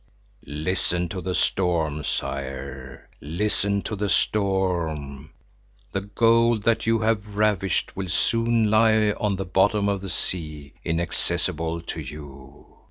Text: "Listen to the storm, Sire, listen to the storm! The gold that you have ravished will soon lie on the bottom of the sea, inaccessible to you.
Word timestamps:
"Listen 0.47 1.07
to 1.09 1.21
the 1.21 1.35
storm, 1.35 2.03
Sire, 2.03 3.07
listen 3.21 3.83
to 3.83 3.95
the 3.95 4.09
storm! 4.09 5.29
The 5.91 6.01
gold 6.01 6.63
that 6.63 6.87
you 6.87 6.97
have 6.97 7.37
ravished 7.37 7.95
will 7.95 8.09
soon 8.09 8.71
lie 8.71 9.11
on 9.11 9.35
the 9.35 9.45
bottom 9.45 9.87
of 9.87 10.01
the 10.01 10.09
sea, 10.09 10.73
inaccessible 10.83 11.81
to 11.81 11.99
you. 12.01 12.77